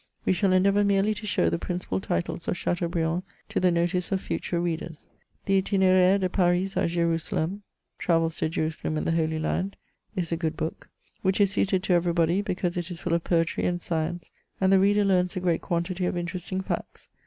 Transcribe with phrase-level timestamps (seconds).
[0.25, 4.11] We shall endea vour merely to show the principal titles of Chateaubriand to the notice
[4.11, 5.07] of future readers.
[5.45, 7.61] The Jtin&aire de Paris a Jerusalem
[7.99, 9.77] (Travels to Jerusalem and the Holy Land)
[10.15, 10.89] is a good book,
[11.21, 14.73] which is suited to every body, because it is full of poetry and science, and
[14.73, 17.07] the reader learns a great quantity of interesting facts.